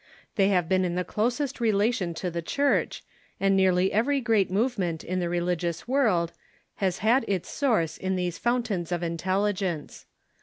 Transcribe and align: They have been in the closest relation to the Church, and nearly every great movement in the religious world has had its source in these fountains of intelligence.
They 0.35 0.47
have 0.47 0.67
been 0.67 0.83
in 0.83 0.95
the 0.95 1.03
closest 1.03 1.59
relation 1.59 2.15
to 2.15 2.31
the 2.31 2.41
Church, 2.41 3.03
and 3.39 3.55
nearly 3.55 3.93
every 3.93 4.19
great 4.19 4.49
movement 4.49 5.03
in 5.03 5.19
the 5.19 5.29
religious 5.29 5.87
world 5.87 6.33
has 6.77 6.97
had 7.05 7.23
its 7.27 7.49
source 7.51 7.99
in 7.99 8.15
these 8.15 8.39
fountains 8.39 8.91
of 8.91 9.03
intelligence. 9.03 10.07